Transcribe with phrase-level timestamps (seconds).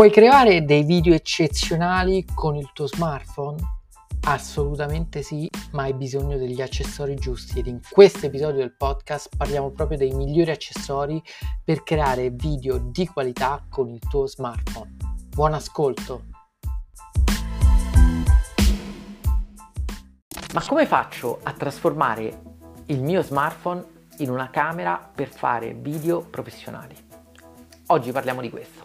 [0.00, 3.58] Puoi creare dei video eccezionali con il tuo smartphone?
[4.22, 9.72] Assolutamente sì, ma hai bisogno degli accessori giusti ed in questo episodio del podcast parliamo
[9.72, 11.22] proprio dei migliori accessori
[11.62, 14.96] per creare video di qualità con il tuo smartphone.
[15.28, 16.22] Buon ascolto!
[20.54, 22.42] Ma come faccio a trasformare
[22.86, 23.84] il mio smartphone
[24.20, 27.09] in una camera per fare video professionali?
[27.92, 28.82] Oggi parliamo di questo.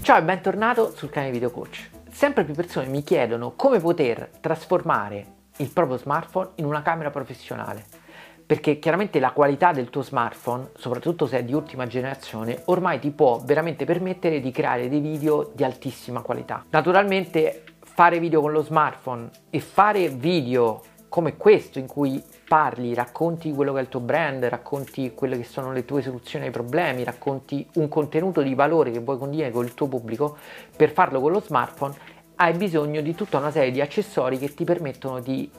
[0.00, 1.90] Ciao e bentornato sul canale Video Coach.
[2.10, 5.26] Sempre più persone mi chiedono come poter trasformare
[5.58, 7.84] il proprio smartphone in una camera professionale.
[8.46, 13.10] Perché chiaramente la qualità del tuo smartphone, soprattutto se è di ultima generazione, ormai ti
[13.10, 16.64] può veramente permettere di creare dei video di altissima qualità.
[16.70, 17.64] Naturalmente
[17.98, 23.72] fare video con lo smartphone e fare video come questo in cui parli, racconti quello
[23.72, 27.66] che è il tuo brand, racconti quelle che sono le tue soluzioni ai problemi, racconti
[27.74, 30.36] un contenuto di valore che vuoi condividere con il tuo pubblico,
[30.76, 31.92] per farlo con lo smartphone
[32.36, 35.50] hai bisogno di tutta una serie di accessori che ti permettono di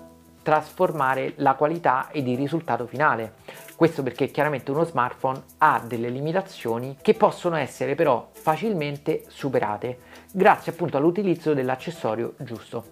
[0.42, 3.34] trasformare la qualità ed il risultato finale.
[3.76, 10.00] Questo perché chiaramente uno smartphone ha delle limitazioni che possono essere però facilmente superate
[10.32, 12.86] grazie appunto all'utilizzo dell'accessorio giusto.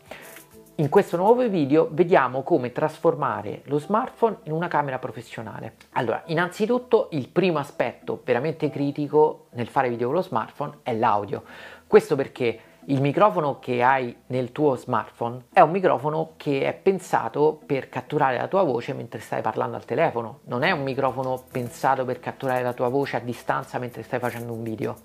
[0.79, 5.73] In questo nuovo video vediamo come trasformare lo smartphone in una camera professionale.
[5.93, 11.43] Allora, innanzitutto il primo aspetto veramente critico nel fare video con lo smartphone è l'audio.
[11.87, 17.59] Questo perché il microfono che hai nel tuo smartphone è un microfono che è pensato
[17.65, 22.05] per catturare la tua voce mentre stai parlando al telefono, non è un microfono pensato
[22.05, 24.95] per catturare la tua voce a distanza mentre stai facendo un video.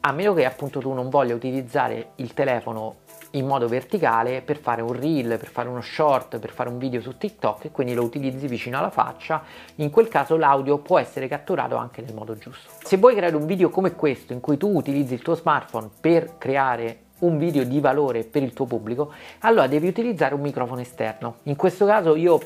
[0.00, 2.96] A meno che appunto tu non voglia utilizzare il telefono
[3.32, 7.00] in modo verticale per fare un reel, per fare uno short, per fare un video
[7.00, 9.42] su TikTok e quindi lo utilizzi vicino alla faccia,
[9.76, 12.70] in quel caso l'audio può essere catturato anche nel modo giusto.
[12.82, 16.38] Se vuoi creare un video come questo in cui tu utilizzi il tuo smartphone per
[16.38, 21.36] creare un video di valore per il tuo pubblico, allora devi utilizzare un microfono esterno.
[21.44, 22.40] In questo caso io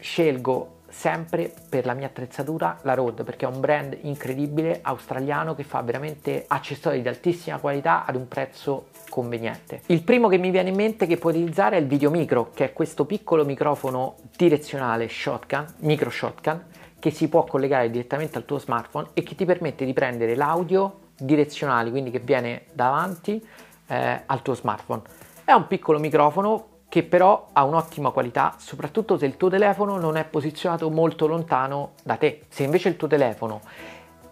[0.00, 5.62] scelgo sempre per la mia attrezzatura la Rode perché è un brand incredibile australiano che
[5.64, 9.82] fa veramente accessori di altissima qualità ad un prezzo conveniente.
[9.86, 12.66] Il primo che mi viene in mente che puoi utilizzare è il Video Micro che
[12.66, 16.64] è questo piccolo microfono direzionale shotgun, micro shotgun
[16.98, 21.06] che si può collegare direttamente al tuo smartphone e che ti permette di prendere l'audio
[21.16, 23.44] direzionale quindi che viene davanti
[23.86, 25.02] eh, al tuo smartphone.
[25.44, 30.16] È un piccolo microfono che però ha un'ottima qualità, soprattutto se il tuo telefono non
[30.16, 32.44] è posizionato molto lontano da te.
[32.48, 33.60] Se invece il tuo telefono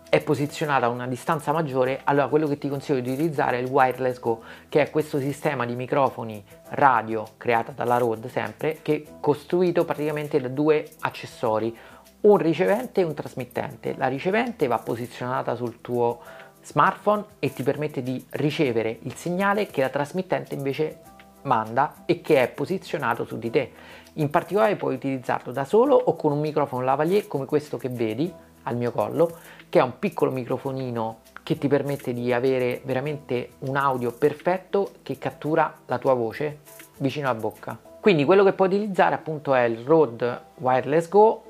[0.08, 3.68] è posizionato a una distanza maggiore, allora quello che ti consiglio di utilizzare è il
[3.68, 9.12] Wireless Go, che è questo sistema di microfoni radio creata dalla Rode sempre, che è
[9.20, 11.76] costruito praticamente da due accessori,
[12.22, 13.94] un ricevente e un trasmittente.
[13.98, 16.20] La ricevente va posizionata sul tuo
[16.62, 21.14] smartphone e ti permette di ricevere il segnale che la trasmittente invece
[21.46, 23.72] manda e che è posizionato su di te.
[24.14, 28.32] In particolare puoi utilizzarlo da solo o con un microfono lavalier come questo che vedi
[28.64, 29.30] al mio collo,
[29.68, 35.18] che è un piccolo microfonino che ti permette di avere veramente un audio perfetto che
[35.18, 36.58] cattura la tua voce
[36.98, 37.78] vicino alla bocca.
[38.00, 41.42] Quindi quello che puoi utilizzare appunto è il Rode Wireless Go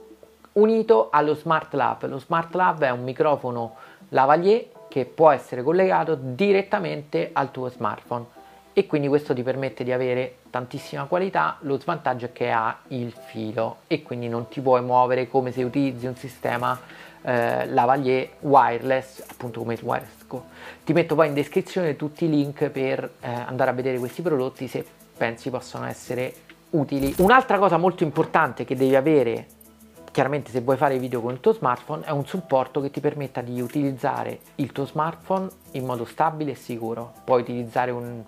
[0.53, 2.06] unito allo Smart Lab.
[2.09, 3.75] Lo Smart Lab è un microfono
[4.11, 8.36] lavalier che può essere collegato direttamente al tuo smartphone
[8.78, 13.10] e quindi questo ti permette di avere tantissima qualità, lo svantaggio è che ha il
[13.10, 16.78] filo e quindi non ti puoi muovere come se utilizzi un sistema
[17.22, 20.44] eh, lavalier wireless, appunto come il wireless go.
[20.84, 24.69] Ti metto poi in descrizione tutti i link per eh, andare a vedere questi prodotti
[24.69, 24.84] se
[25.16, 26.34] pensi possano essere
[26.72, 27.14] utili.
[27.16, 29.47] Un'altra cosa molto importante che devi avere
[30.16, 33.43] chiaramente se vuoi fare video con il tuo smartphone è un supporto che ti permetta
[33.43, 37.12] di utilizzare il tuo smartphone in modo stabile e sicuro.
[37.22, 38.25] Puoi utilizzare un,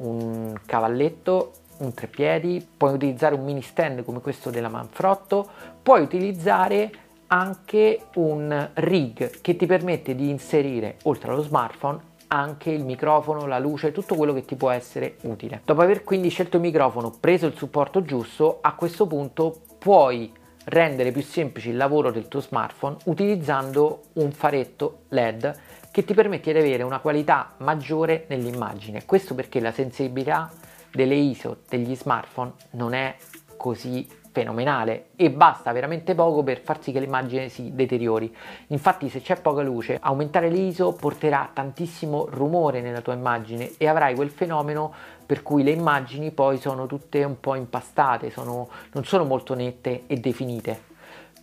[0.00, 5.48] un cavalletto, un treppiedi, puoi utilizzare un mini stand come questo della Manfrotto,
[5.82, 6.90] puoi utilizzare
[7.28, 13.58] anche un rig che ti permette di inserire oltre allo smartphone anche il microfono, la
[13.58, 15.62] luce, tutto quello che ti può essere utile.
[15.64, 20.32] Dopo aver quindi scelto il microfono, preso il supporto giusto, a questo punto puoi
[20.64, 25.58] rendere più semplice il lavoro del tuo smartphone utilizzando un faretto LED
[25.90, 29.04] che ti permette di avere una qualità maggiore nell'immagine.
[29.04, 30.50] Questo perché la sensibilità
[30.92, 33.16] delle ISO degli smartphone non è
[33.56, 38.34] così fenomenale e basta veramente poco per far sì che l'immagine si deteriori.
[38.68, 44.14] Infatti se c'è poca luce, aumentare l'ISO porterà tantissimo rumore nella tua immagine e avrai
[44.14, 44.92] quel fenomeno
[45.26, 50.04] per cui le immagini poi sono tutte un po' impastate, sono, non sono molto nette
[50.06, 50.88] e definite.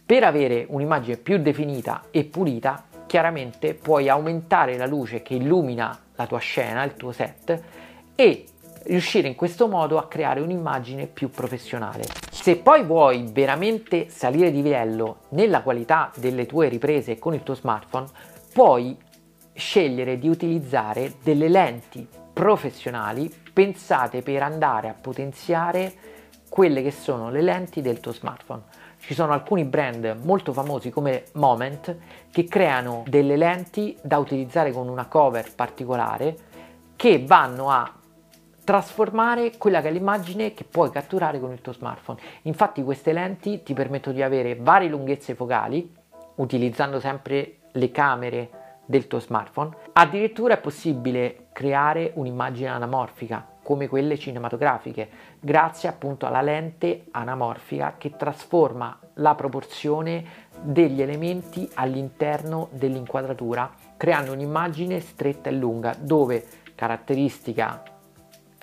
[0.05, 6.27] Per avere un'immagine più definita e pulita, chiaramente puoi aumentare la luce che illumina la
[6.27, 7.59] tua scena, il tuo set
[8.15, 8.45] e
[8.83, 12.03] riuscire in questo modo a creare un'immagine più professionale.
[12.31, 17.55] Se poi vuoi veramente salire di livello nella qualità delle tue riprese con il tuo
[17.55, 18.07] smartphone,
[18.53, 18.95] puoi
[19.53, 25.91] scegliere di utilizzare delle lenti professionali pensate per andare a potenziare
[26.47, 28.61] quelle che sono le lenti del tuo smartphone.
[29.07, 31.95] Ci sono alcuni brand molto famosi come Moment
[32.29, 36.35] che creano delle lenti da utilizzare con una cover particolare
[36.97, 37.89] che vanno a
[38.65, 42.19] trasformare quella che è l'immagine che puoi catturare con il tuo smartphone.
[42.41, 45.89] Infatti queste lenti ti permettono di avere varie lunghezze focali
[46.35, 48.49] utilizzando sempre le camere
[48.85, 49.69] del tuo smartphone.
[49.93, 55.09] Addirittura è possibile creare un'immagine anamorfica come quelle cinematografiche,
[55.41, 60.23] grazie appunto alla lente anamorfica che trasforma la proporzione
[60.61, 67.83] degli elementi all'interno dell'inquadratura, creando un'immagine stretta e lunga, dove caratteristica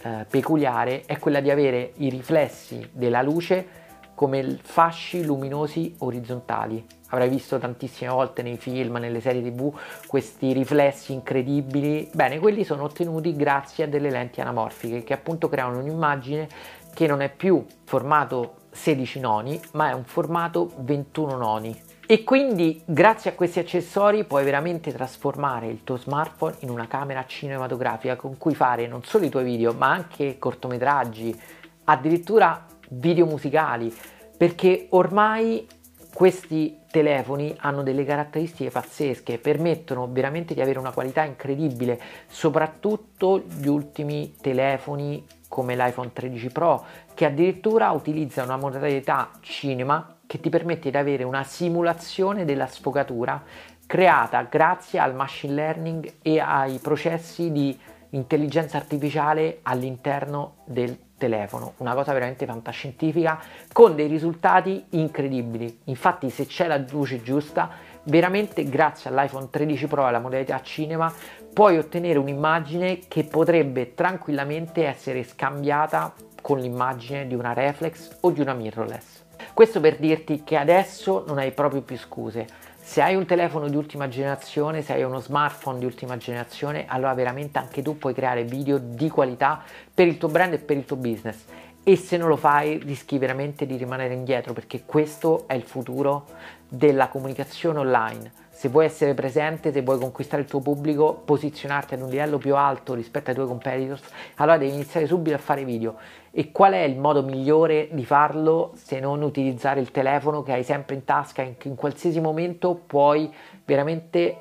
[0.02, 3.83] eh, peculiare è quella di avere i riflessi della luce
[4.14, 6.84] come fasci luminosi orizzontali.
[7.08, 9.72] Avrai visto tantissime volte nei film, nelle serie tv,
[10.06, 12.08] questi riflessi incredibili.
[12.12, 16.48] Bene, quelli sono ottenuti grazie a delle lenti anamorfiche che appunto creano un'immagine
[16.94, 21.82] che non è più formato 16 noni, ma è un formato 21 noni.
[22.06, 27.24] E quindi grazie a questi accessori puoi veramente trasformare il tuo smartphone in una camera
[27.26, 31.40] cinematografica con cui fare non solo i tuoi video ma anche cortometraggi,
[31.84, 32.66] addirittura
[32.98, 33.94] video musicali,
[34.36, 35.66] perché ormai
[36.12, 43.66] questi telefoni hanno delle caratteristiche pazzesche, permettono veramente di avere una qualità incredibile, soprattutto gli
[43.66, 50.90] ultimi telefoni come l'iPhone 13 Pro che addirittura utilizza una modalità cinema che ti permette
[50.90, 53.42] di avere una simulazione della sfogatura
[53.86, 57.78] creata grazie al machine learning e ai processi di
[58.10, 63.40] intelligenza artificiale all'interno del telefono, una cosa veramente fantascientifica
[63.72, 65.80] con dei risultati incredibili.
[65.84, 67.70] Infatti, se c'è la luce giusta,
[68.04, 71.12] veramente grazie all'iPhone 13 Pro e alla modalità cinema
[71.52, 76.12] puoi ottenere un'immagine che potrebbe tranquillamente essere scambiata
[76.42, 79.22] con l'immagine di una reflex o di una mirrorless.
[79.54, 82.46] Questo per dirti che adesso non hai proprio più scuse.
[82.86, 87.14] Se hai un telefono di ultima generazione, se hai uno smartphone di ultima generazione, allora
[87.14, 90.84] veramente anche tu puoi creare video di qualità per il tuo brand e per il
[90.84, 91.44] tuo business.
[91.82, 96.26] E se non lo fai rischi veramente di rimanere indietro perché questo è il futuro
[96.68, 102.00] della comunicazione online se vuoi essere presente, se vuoi conquistare il tuo pubblico, posizionarti ad
[102.00, 104.02] un livello più alto rispetto ai tuoi competitors,
[104.36, 105.96] allora devi iniziare subito a fare video.
[106.30, 110.64] E qual è il modo migliore di farlo se non utilizzare il telefono che hai
[110.64, 113.30] sempre in tasca, in, in qualsiasi momento puoi
[113.66, 114.38] veramente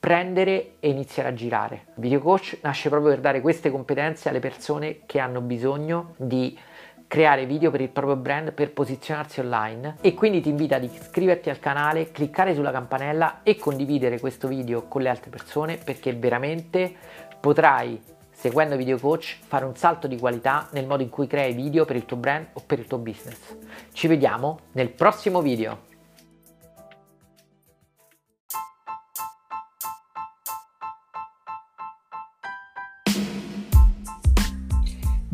[0.00, 1.84] prendere e iniziare a girare.
[1.94, 6.58] Video Coach nasce proprio per dare queste competenze alle persone che hanno bisogno di
[7.06, 11.50] creare video per il proprio brand per posizionarsi online e quindi ti invita ad iscriverti
[11.50, 16.92] al canale, cliccare sulla campanella e condividere questo video con le altre persone perché veramente
[17.40, 21.84] potrai seguendo Video Coach fare un salto di qualità nel modo in cui crei video
[21.84, 23.56] per il tuo brand o per il tuo business.
[23.92, 25.93] Ci vediamo nel prossimo video.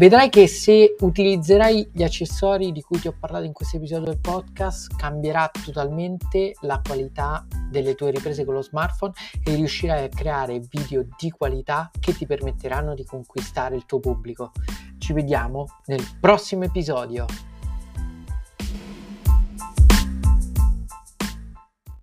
[0.01, 4.19] Vedrai che se utilizzerai gli accessori di cui ti ho parlato in questo episodio del
[4.19, 9.13] podcast, cambierà totalmente la qualità delle tue riprese con lo smartphone
[9.45, 14.53] e riuscirai a creare video di qualità che ti permetteranno di conquistare il tuo pubblico.
[14.97, 17.27] Ci vediamo nel prossimo episodio.